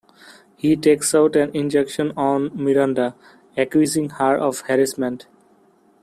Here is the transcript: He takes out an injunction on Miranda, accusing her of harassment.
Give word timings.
He 0.57 0.75
takes 0.75 1.13
out 1.13 1.35
an 1.35 1.55
injunction 1.55 2.11
on 2.17 2.49
Miranda, 2.55 3.15
accusing 3.55 4.09
her 4.09 4.35
of 4.35 4.61
harassment. 4.61 5.27